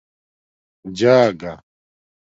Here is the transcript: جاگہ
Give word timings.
جاگہ 0.97 1.53